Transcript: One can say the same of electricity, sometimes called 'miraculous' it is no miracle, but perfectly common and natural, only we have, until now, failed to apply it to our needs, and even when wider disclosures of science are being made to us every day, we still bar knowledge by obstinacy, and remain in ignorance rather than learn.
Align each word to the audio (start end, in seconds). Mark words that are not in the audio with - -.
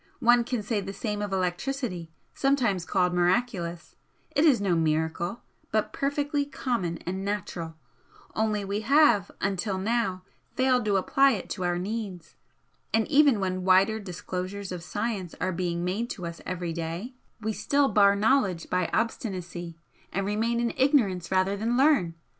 One 0.17 0.43
can 0.43 0.63
say 0.63 0.81
the 0.81 0.93
same 0.93 1.21
of 1.21 1.31
electricity, 1.31 2.09
sometimes 2.33 2.85
called 2.85 3.13
'miraculous' 3.13 3.95
it 4.35 4.45
is 4.45 4.59
no 4.59 4.75
miracle, 4.75 5.43
but 5.71 5.93
perfectly 5.93 6.43
common 6.43 6.97
and 7.05 7.23
natural, 7.23 7.75
only 8.33 8.65
we 8.65 8.79
have, 8.81 9.29
until 9.41 9.77
now, 9.77 10.23
failed 10.55 10.85
to 10.85 10.97
apply 10.97 11.33
it 11.33 11.51
to 11.51 11.63
our 11.65 11.77
needs, 11.77 12.35
and 12.91 13.07
even 13.09 13.39
when 13.39 13.63
wider 13.63 13.99
disclosures 13.99 14.71
of 14.71 14.81
science 14.81 15.35
are 15.39 15.51
being 15.51 15.85
made 15.85 16.09
to 16.09 16.25
us 16.25 16.41
every 16.47 16.73
day, 16.73 17.13
we 17.39 17.53
still 17.53 17.87
bar 17.87 18.15
knowledge 18.15 18.71
by 18.71 18.87
obstinacy, 18.91 19.77
and 20.11 20.25
remain 20.25 20.59
in 20.59 20.73
ignorance 20.77 21.29
rather 21.29 21.55
than 21.55 21.77
learn. 21.77 22.15